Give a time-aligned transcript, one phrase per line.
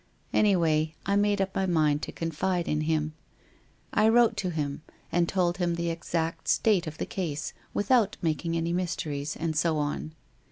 [0.33, 3.13] Anyway, I made up my mind to confide in him.
[3.93, 4.81] I wrote to him,
[5.11, 9.77] and told him the exact state of the case, without making any mysteries, and so
[9.77, 10.15] on.